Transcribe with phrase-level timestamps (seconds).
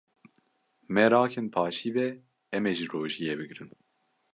[0.93, 2.07] Me rakin paşîvê
[2.55, 3.69] em ê jî rojiyê bigrin.